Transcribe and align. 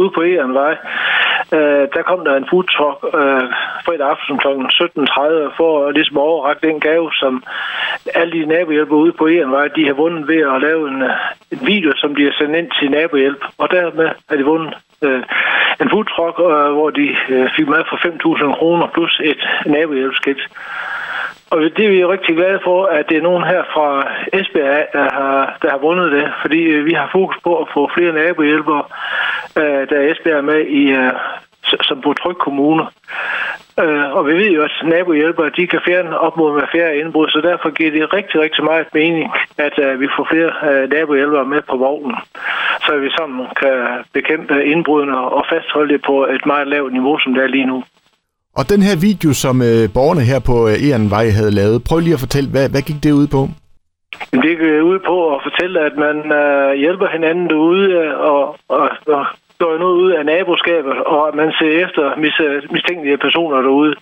ude 0.00 0.10
på 0.16 0.22
Egernvej, 0.22 0.74
øh, 1.56 1.84
der 1.94 2.02
kom 2.08 2.20
der 2.24 2.34
en 2.36 2.48
food 2.50 2.64
truck 2.74 2.98
øh, 3.20 3.44
fredag 3.84 4.06
aften 4.14 4.38
kl. 4.38 4.48
17.30 4.48 5.56
for 5.58 5.90
ligesom 5.90 6.18
overrække 6.18 6.66
den 6.68 6.80
gave, 6.80 7.12
som 7.20 7.44
alle 8.14 8.32
de 8.32 8.46
nabohjælper 8.46 8.96
ude 8.96 9.12
på 9.12 9.26
Egernvej, 9.26 9.68
de 9.68 9.86
har 9.86 9.96
vundet 10.02 10.28
ved 10.28 10.40
at 10.54 10.62
lave 10.66 10.82
en, 10.88 11.02
øh, 11.02 11.10
en 11.52 11.60
video, 11.72 11.92
som 11.96 12.14
de 12.14 12.24
har 12.24 12.34
sendt 12.38 12.56
ind 12.56 12.70
til 12.78 12.90
nabohjælp. 12.90 13.42
Og 13.58 13.70
dermed 13.70 14.08
har 14.28 14.36
de 14.36 14.44
vundet 14.44 14.74
øh, 15.02 15.22
en 15.80 15.90
food 15.90 16.04
truck, 16.04 16.36
øh, 16.38 16.70
hvor 16.76 16.90
de 16.90 17.06
øh, 17.28 17.48
fik 17.56 17.68
mad 17.68 17.84
for 17.90 17.96
5.000 17.96 18.58
kroner 18.58 18.86
plus 18.94 19.20
et 19.24 19.42
nabohjælpskilt. 19.66 20.44
Og 21.50 21.58
det 21.76 21.84
er 21.84 21.90
vi 21.90 22.04
rigtig 22.04 22.36
glade 22.36 22.60
for, 22.64 22.86
at 22.86 23.08
det 23.08 23.16
er 23.16 23.22
nogen 23.22 23.44
her 23.44 23.62
fra 23.74 23.88
Esbjerg, 24.32 24.86
der 24.92 25.06
har, 25.18 25.58
der 25.62 25.70
har 25.70 25.78
vundet 25.78 26.12
det, 26.12 26.32
fordi 26.40 26.60
øh, 26.62 26.86
vi 26.86 26.92
har 26.92 27.08
fokus 27.12 27.36
på 27.44 27.52
at 27.62 27.66
få 27.74 27.90
flere 27.94 28.12
nabohjælpere, 28.12 28.82
øh, 29.56 29.88
der 29.88 29.96
er 29.98 30.12
Esbjerg 30.12 30.44
med 30.44 30.60
i, 30.66 30.82
øh, 31.00 31.12
som 31.88 32.00
på 32.00 32.32
kommune. 32.46 32.84
Øh, 33.82 34.06
og 34.16 34.26
vi 34.26 34.32
ved 34.40 34.50
jo, 34.56 34.62
at 34.62 34.74
nabohjælpere 34.84 35.50
de 35.58 35.66
kan 35.66 35.80
fjerne 35.86 36.18
op 36.18 36.36
mod 36.36 36.50
med 36.58 36.66
færre 36.74 36.96
indbrud, 37.00 37.28
så 37.28 37.40
derfor 37.48 37.70
giver 37.78 37.90
det 37.90 38.12
rigtig, 38.12 38.40
rigtig 38.40 38.64
meget 38.64 38.88
mening, 38.94 39.30
at 39.66 39.74
øh, 39.84 40.00
vi 40.00 40.06
får 40.16 40.24
flere 40.32 40.52
øh, 40.68 40.90
nabohjælpere 40.94 41.46
med 41.52 41.62
på 41.70 41.76
vognen, 41.76 42.16
så 42.84 42.90
vi 43.04 43.10
sammen 43.18 43.46
kan 43.60 43.76
bekæmpe 44.12 44.54
indbrudene 44.72 45.18
og 45.36 45.42
fastholde 45.52 45.92
det 45.94 46.02
på 46.06 46.16
et 46.36 46.44
meget 46.46 46.66
lavt 46.68 46.92
niveau, 46.92 47.18
som 47.18 47.34
det 47.34 47.42
er 47.42 47.54
lige 47.56 47.70
nu. 47.72 47.78
Og 48.58 48.64
den 48.68 48.82
her 48.82 48.96
video, 49.08 49.30
som 49.32 49.56
øh, 49.62 49.82
borgerne 49.96 50.24
her 50.30 50.40
på 50.50 50.56
øh, 50.68 50.86
Ehrenvej 50.86 51.26
havde 51.38 51.50
lavet, 51.60 51.84
prøv 51.88 51.98
lige 51.98 52.14
at 52.18 52.24
fortælle, 52.26 52.50
hvad, 52.50 52.66
hvad 52.70 52.82
gik 52.82 53.02
det 53.04 53.12
ud 53.12 53.26
på? 53.26 53.48
Det 54.32 54.58
går 54.58 54.80
ud 54.92 54.98
på 54.98 55.34
at 55.34 55.42
fortælle, 55.42 55.80
at 55.80 55.96
man 55.96 56.32
øh, 56.32 56.72
hjælper 56.74 57.06
hinanden 57.06 57.50
derude 57.50 57.92
øh, 57.92 58.20
og, 58.20 58.56
og, 58.68 58.90
og 59.06 59.26
går 59.58 59.78
noget 59.78 59.96
ud 60.04 60.10
af 60.12 60.26
naboskabet, 60.26 60.96
og 61.14 61.28
at 61.28 61.34
man 61.34 61.52
ser 61.58 61.84
efter 61.84 62.04
mis- 62.24 62.72
mistænkelige 62.72 63.18
personer 63.26 63.62
derude. 63.62 63.94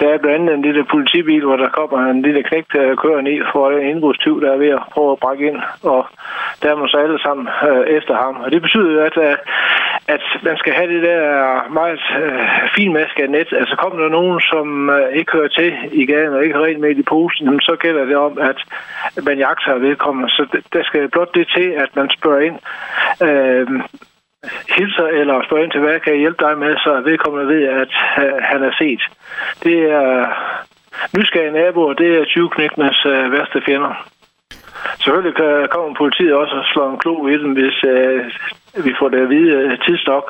Der 0.00 0.08
er 0.08 0.18
blandt 0.18 0.36
andet 0.40 0.54
en 0.54 0.62
lille 0.62 0.84
politibil, 0.84 1.44
hvor 1.44 1.56
der 1.56 1.68
kommer 1.68 1.98
en 2.10 2.22
lille 2.22 2.42
knægt, 2.42 2.72
kører 3.02 3.20
ned 3.20 3.42
for 3.52 3.70
en 3.70 3.86
indbrudstyv, 3.90 4.40
der 4.40 4.52
er 4.52 4.56
ved 4.56 4.68
at 4.68 4.82
prøve 4.92 5.12
at 5.12 5.18
brække 5.18 5.46
ind, 5.48 5.60
og 5.82 6.06
der 6.62 6.70
er 6.70 6.76
man 6.76 6.88
så 6.88 6.96
alle 6.96 7.18
sammen 7.22 7.48
øh, 7.68 7.84
efter 7.98 8.14
ham. 8.22 8.34
Og 8.44 8.50
det 8.52 8.62
betyder, 8.62 9.04
at, 9.04 9.16
øh, 9.26 9.36
at 10.14 10.22
man 10.42 10.56
skal 10.58 10.72
have 10.72 10.90
det 10.94 11.02
der 11.02 11.24
meget 11.78 12.02
øh, 12.22 12.42
finmasket 12.76 13.30
net. 13.30 13.48
Altså 13.60 13.74
kommer 13.76 13.98
der 14.02 14.08
nogen, 14.18 14.40
som 14.40 14.90
øh, 14.90 15.08
ikke 15.18 15.32
hører 15.32 15.48
til 15.48 15.70
i 15.92 16.06
gaden 16.06 16.34
og 16.34 16.42
ikke 16.42 16.54
har 16.54 16.64
rent 16.64 16.80
med 16.80 16.96
i 16.96 17.02
posen, 17.02 17.60
så 17.60 17.76
gælder 17.84 18.04
det 18.04 18.16
om, 18.16 18.38
at 18.38 18.58
man 19.24 19.38
jagter 19.38 19.78
vedkommende. 19.78 20.28
Så 20.30 20.42
der 20.72 20.82
skal 20.82 21.08
blot 21.08 21.34
det 21.34 21.46
til, 21.56 21.68
at 21.84 21.90
man 21.96 22.10
spørger 22.18 22.40
ind. 22.48 22.58
Øh, 23.26 23.66
hilser 24.76 25.06
eller 25.20 25.42
spørger 25.46 25.64
ind 25.64 25.72
til, 25.72 25.80
hvad 25.80 26.00
kan 26.00 26.12
jeg 26.12 26.20
hjælpe 26.20 26.44
dig 26.44 26.58
med, 26.58 26.72
så 26.76 27.00
vedkommende 27.00 27.48
ved, 27.54 27.62
at 27.82 27.92
øh, 28.22 28.38
han 28.50 28.62
er 28.62 28.72
set. 28.78 29.02
Det 29.64 29.78
er 30.00 30.08
nysgerrige 31.16 31.52
naboer, 31.52 31.92
det 31.92 32.10
er 32.18 32.30
20-knægtenes 32.34 33.06
øh, 33.06 33.32
værste 33.32 33.62
fjender. 33.66 33.94
Selvfølgelig 35.02 35.36
kan, 35.36 35.68
kommer 35.70 35.94
politiet 35.94 36.34
også 36.34 36.54
og 36.54 36.64
slår 36.72 36.90
en 36.90 36.98
klo 36.98 37.26
i 37.26 37.36
dem, 37.42 37.52
hvis 37.52 37.84
øh, 37.84 38.24
vi 38.86 38.92
får 38.98 39.08
det 39.08 39.20
at 39.24 39.30
vide 39.34 39.50
øh, 39.56 39.78
tidsnok. 39.86 40.24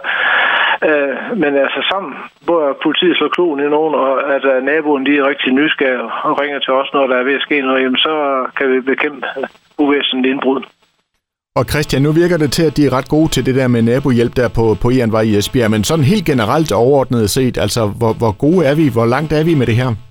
Øh, 0.88 1.16
men 1.42 1.52
altså 1.64 1.80
sammen, 1.90 2.12
hvor 2.46 2.62
politiet 2.82 3.16
slår 3.16 3.28
kloen 3.36 3.60
i 3.60 3.68
nogen, 3.76 3.94
og 3.94 4.34
at 4.36 4.44
øh, 4.52 4.62
naboen 4.70 5.06
de 5.06 5.18
er 5.18 5.28
rigtig 5.28 5.52
nysgerrige 5.52 6.02
og 6.28 6.40
ringer 6.40 6.58
til 6.58 6.72
os, 6.72 6.90
når 6.92 7.06
der 7.06 7.16
er 7.16 7.24
ved 7.28 7.34
at 7.34 7.46
ske 7.46 7.60
noget, 7.60 7.82
jamen, 7.82 8.02
så 8.06 8.14
kan 8.56 8.66
vi 8.72 8.80
bekæmpe 8.80 9.26
øh, 9.38 9.44
uvæsentligt 9.78 10.32
indbrud. 10.32 10.62
Og 11.56 11.64
Christian, 11.64 12.02
nu 12.02 12.12
virker 12.12 12.36
det 12.36 12.52
til, 12.52 12.64
at 12.66 12.76
de 12.76 12.86
er 12.86 12.92
ret 12.92 13.08
gode 13.08 13.28
til 13.28 13.46
det 13.46 13.54
der 13.54 13.68
med 13.68 13.82
nabohjælp 13.82 14.36
der 14.36 14.48
på, 14.48 14.76
på 14.82 14.90
Ehrenvej 14.90 15.22
i 15.22 15.36
Esbjerg, 15.36 15.70
men 15.70 15.84
sådan 15.84 16.04
helt 16.04 16.26
generelt 16.26 16.72
overordnet 16.72 17.30
set, 17.30 17.58
altså 17.58 17.82
hvor, 17.86 18.12
hvor 18.12 18.32
gode 18.38 18.66
er 18.66 18.74
vi, 18.74 18.88
hvor 18.92 19.06
langt 19.06 19.32
er 19.32 19.44
vi 19.44 19.54
med 19.54 19.66
det 19.66 19.76
her? 19.76 20.09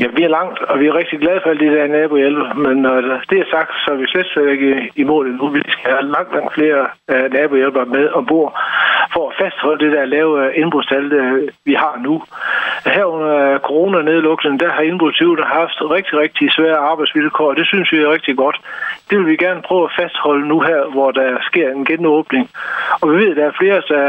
Ja, 0.00 0.06
vi 0.16 0.22
er 0.24 0.28
langt, 0.28 0.58
og 0.70 0.80
vi 0.80 0.86
er 0.86 0.94
rigtig 0.94 1.18
glade 1.20 1.40
for 1.42 1.50
alle 1.50 1.66
de 1.66 1.74
der 1.76 1.86
nabohjælp, 1.86 2.56
men 2.56 2.76
øh, 2.86 2.98
når 3.08 3.20
det 3.30 3.38
er 3.40 3.48
sagt, 3.50 3.72
så 3.82 3.88
er 3.92 3.96
vi 3.96 4.06
slet 4.06 4.50
ikke 4.52 4.90
i 4.96 5.04
mål 5.04 5.26
nu. 5.38 5.48
Vi 5.48 5.62
skal 5.68 5.90
have 5.90 6.10
langt, 6.14 6.32
langt 6.34 6.54
flere 6.54 6.80
øh, 7.10 7.32
nabohjælpere 7.32 7.86
med 7.86 8.04
ombord 8.18 8.50
for 9.14 9.24
at 9.30 9.36
fastholde 9.42 9.84
det 9.84 9.92
der 9.96 10.04
lave 10.04 10.32
øh, 10.44 10.52
indbrudstal, 10.62 11.12
øh, 11.12 11.48
vi 11.64 11.74
har 11.74 11.94
nu. 12.06 12.14
Her 12.96 13.04
under 13.04 13.34
øh, 13.54 13.60
coronanedlukningen, 13.60 14.60
der 14.60 14.70
har 14.72 14.82
indbrudstyvene 14.82 15.44
haft 15.44 15.78
rigtig, 15.96 16.18
rigtig 16.18 16.52
svære 16.52 16.76
arbejdsvilkår, 16.76 17.48
og 17.50 17.56
det 17.56 17.66
synes 17.66 17.92
vi 17.92 17.98
er 17.98 18.12
rigtig 18.12 18.36
godt. 18.36 18.56
Det 19.10 19.18
vil 19.18 19.26
vi 19.26 19.36
gerne 19.36 19.62
prøve 19.62 19.84
at 19.84 19.94
fastholde 20.00 20.48
nu 20.48 20.60
her, 20.60 20.80
hvor 20.94 21.10
der 21.10 21.38
sker 21.42 21.68
en 21.70 21.84
genåbning. 21.84 22.50
Og 23.00 23.10
vi 23.10 23.16
ved, 23.16 23.30
at 23.30 23.36
der 23.36 23.46
er 23.46 23.58
flere, 23.60 23.82
der 23.88 24.04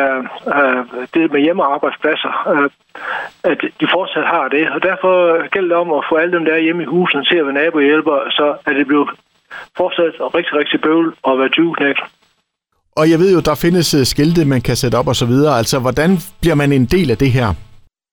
er 0.61 0.83
det 1.13 1.31
med 1.31 1.41
hjemmearbejdspladser, 1.41 2.31
at 3.43 3.59
de 3.79 3.87
fortsat 3.91 4.25
har 4.25 4.47
det. 4.47 4.69
Og 4.69 4.83
derfor 4.83 5.13
gælder 5.47 5.69
det 5.69 5.77
om 5.77 5.93
at 5.93 6.05
få 6.09 6.15
alle 6.15 6.33
dem 6.37 6.45
der 6.45 6.57
hjemme 6.57 6.83
i 6.83 6.85
husen 6.85 7.25
til 7.25 7.37
at 7.37 7.45
være 7.45 7.53
nabohjælper, 7.53 8.17
så 8.29 8.55
er 8.65 8.73
det 8.73 8.87
bliver 8.87 9.07
fortsat 9.77 10.13
rigtig, 10.35 10.53
rigtig 10.55 10.81
bøvl 10.81 11.15
at 11.27 11.39
være 11.39 11.49
20 11.49 11.75
og 12.99 13.09
jeg 13.11 13.19
ved 13.19 13.33
jo, 13.33 13.39
der 13.39 13.55
findes 13.55 13.93
øh, 13.93 14.05
skilte, 14.05 14.45
man 14.45 14.61
kan 14.61 14.75
sætte 14.75 14.95
op 14.95 15.07
og 15.07 15.15
så 15.15 15.25
videre. 15.25 15.57
Altså, 15.57 15.79
hvordan 15.79 16.09
bliver 16.41 16.55
man 16.55 16.71
en 16.71 16.85
del 16.85 17.11
af 17.11 17.17
det 17.17 17.31
her? 17.31 17.47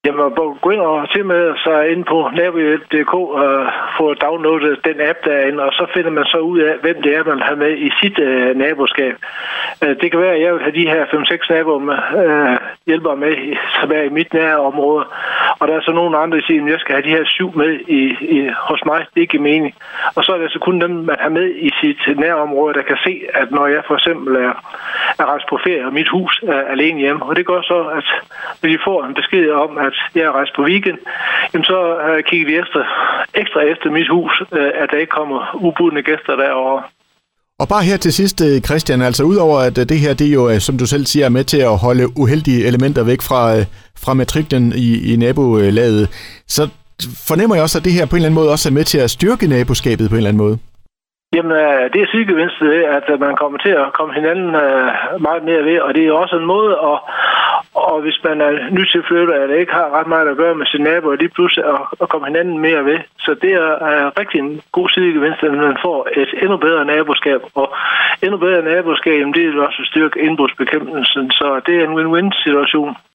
Jamen, 0.07 0.33
gå 0.63 0.71
ind 0.71 0.81
og 0.81 1.11
til 1.13 1.25
med 1.33 1.45
sig 1.65 1.81
ind 1.93 2.05
på 2.05 2.19
nabohjælp.dk 2.39 3.15
og 3.15 3.67
få 3.99 4.15
downloadet 4.15 4.85
den 4.89 4.99
app 5.11 5.19
derinde, 5.25 5.63
og 5.67 5.73
så 5.73 5.85
finder 5.95 6.11
man 6.11 6.25
så 6.25 6.39
ud 6.39 6.59
af, 6.61 6.75
hvem 6.83 7.03
det 7.03 7.17
er, 7.17 7.25
man 7.25 7.41
har 7.49 7.55
med 7.65 7.73
i 7.87 7.89
sit 8.01 8.19
øh, 8.19 8.57
naboskab. 8.57 9.15
Øh, 9.83 9.95
det 10.01 10.11
kan 10.11 10.21
være, 10.21 10.35
at 10.37 10.43
jeg 10.43 10.53
vil 10.53 10.63
have 10.63 10.79
de 10.81 10.91
her 10.93 11.03
5-6 11.05 11.55
naboer 11.55 11.83
med, 11.89 11.99
øh, 12.23 12.57
hjælper 12.87 13.15
med, 13.15 13.33
som 13.81 13.91
er 13.99 14.03
i 14.03 14.17
mit 14.19 14.35
nære 14.35 14.59
område. 14.71 15.05
Og 15.63 15.69
der 15.69 15.75
er 15.77 15.81
så 15.81 15.93
nogle 15.93 16.19
andre, 16.19 16.37
der 16.39 16.47
siger, 16.47 16.65
at 16.65 16.71
jeg 16.71 16.81
skal 16.81 16.95
have 16.95 17.07
de 17.09 17.17
her 17.17 17.25
syv 17.25 17.51
med 17.57 17.73
i, 17.99 18.03
i, 18.37 18.51
hos 18.69 18.81
mig. 18.87 19.01
Det 19.11 19.19
er 19.21 19.27
ikke 19.29 19.39
mening. 19.39 19.75
Og 20.17 20.25
så 20.25 20.33
er 20.33 20.37
det 20.37 20.45
altså 20.45 20.59
kun 20.59 20.81
dem, 20.81 20.91
man 20.91 21.17
har 21.21 21.29
med 21.29 21.49
i 21.69 21.71
sit 21.81 22.19
nærområde, 22.19 22.75
der 22.75 22.83
kan 22.83 22.97
se, 23.05 23.23
at 23.35 23.51
når 23.51 23.67
jeg 23.67 23.83
for 23.87 23.95
eksempel 23.95 24.37
er, 24.37 24.53
er 25.21 25.25
rejst 25.33 25.47
på 25.49 25.59
ferie, 25.65 25.87
og 25.87 25.93
mit 25.93 26.09
hus 26.09 26.41
er 26.43 26.63
alene 26.75 27.01
hjemme. 27.01 27.23
Og 27.23 27.37
det 27.37 27.47
gør 27.47 27.63
så, 27.63 27.79
at 27.99 28.07
når 28.63 28.69
de 28.71 28.79
får 28.85 29.05
en 29.05 29.15
besked 29.15 29.51
om, 29.51 29.79
at 29.79 29.97
jeg 30.15 30.23
er 30.23 30.33
rejst 30.33 30.55
på 30.57 30.63
weekend, 30.63 30.99
jamen 31.53 31.65
så 31.65 31.79
øh, 32.07 32.23
kigger 32.23 32.47
vi 32.47 32.57
efter, 32.57 32.83
ekstra 33.35 33.61
efter 33.61 33.91
mit 33.91 34.09
hus, 34.09 34.43
øh, 34.53 34.71
at 34.75 34.91
der 34.91 34.99
ikke 34.99 35.17
kommer 35.21 35.41
ubudne 35.67 36.03
gæster 36.03 36.37
derovre. 36.37 36.83
Og 37.63 37.69
bare 37.69 37.89
her 37.91 37.99
til 38.05 38.13
sidst, 38.21 38.39
øh, 38.47 38.55
Christian, 38.69 39.01
altså 39.09 39.23
udover 39.33 39.59
at 39.69 39.77
øh, 39.81 39.85
det 39.93 39.99
her, 40.05 40.13
det 40.21 40.29
jo, 40.39 40.43
øh, 40.51 40.59
som 40.67 40.75
du 40.81 40.87
selv 40.87 41.05
siger, 41.07 41.25
er 41.27 41.37
med 41.39 41.45
til 41.53 41.61
at 41.71 41.79
holde 41.87 42.05
uheldige 42.23 42.67
elementer 42.69 43.03
væk 43.11 43.21
fra, 43.29 43.41
fra 44.05 44.13
matriklen 44.21 44.65
i, 44.87 44.89
i 45.11 45.13
nabolaget, 45.23 46.05
så 46.57 46.63
fornemmer 47.29 47.55
jeg 47.57 47.65
også, 47.67 47.79
at 47.79 47.85
det 47.87 47.97
her 47.99 48.07
på 48.07 48.15
en 48.15 48.19
eller 48.19 48.31
anden 48.31 48.41
måde 48.41 48.55
også 48.55 48.69
er 48.69 48.77
med 48.79 48.85
til 48.93 49.01
at 49.05 49.11
styrke 49.17 49.47
naboskabet 49.55 50.07
på 50.09 50.15
en 50.15 50.21
eller 50.21 50.33
anden 50.33 50.45
måde. 50.47 50.57
Jamen, 51.37 51.57
det 51.93 52.01
er 52.01 52.09
sidegevinst 52.13 52.59
at 52.99 53.21
man 53.27 53.35
kommer 53.43 53.59
til 53.67 53.75
at 53.83 53.93
komme 53.99 54.13
hinanden 54.19 54.51
meget 55.27 55.43
mere 55.49 55.63
ved, 55.69 55.79
og 55.87 55.91
det 55.95 56.03
er 56.03 56.13
også 56.23 56.37
en 56.43 56.49
måde 56.55 56.73
at, 56.91 56.97
og 57.95 58.01
hvis 58.05 58.19
man 58.25 58.41
er 58.41 58.53
nytilflytter, 58.71 59.35
eller 59.35 59.57
ikke 59.57 59.73
har 59.73 59.89
ret 59.99 60.07
meget 60.07 60.29
at 60.29 60.37
gøre 60.37 60.55
med 60.55 60.67
sine 60.67 60.85
naboer, 60.85 61.17
lige 61.17 61.37
pludselig 61.37 61.65
at, 61.65 61.81
at 62.03 62.09
komme 62.09 62.27
hinanden 62.27 62.59
mere 62.59 62.85
ved. 62.85 62.99
Så 63.19 63.31
det 63.43 63.53
er, 63.53 63.73
er 63.95 64.19
rigtig 64.21 64.39
en 64.41 64.61
god 64.73 64.89
sidegevinst, 64.89 65.43
at 65.43 65.53
man 65.53 65.79
får 65.85 66.09
et 66.23 66.31
endnu 66.43 66.57
bedre 66.57 66.85
naboskab. 66.85 67.41
Og 67.55 67.67
endnu 68.23 68.37
bedre 68.39 68.63
naboskab, 68.63 69.21
det 69.35 69.45
vil 69.49 69.67
også 69.69 69.83
styrke 69.91 70.21
indbrudsbekæmpelsen. 70.21 71.31
Så 71.31 71.61
det 71.67 71.75
er 71.77 71.85
en 71.85 71.97
win-win 71.99 72.29
situation. 72.45 72.97